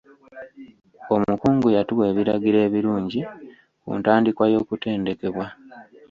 [1.15, 3.21] Omukungu yatuwa ebiragiro ebirungi
[3.81, 5.45] ku ntandikwa y'okutendekebwa.